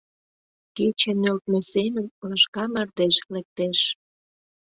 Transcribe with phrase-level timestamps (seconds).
[0.75, 3.79] Кече нӧлтмӧ семын лыжга мардеж лектеш.